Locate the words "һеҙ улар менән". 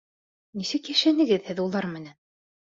1.53-2.19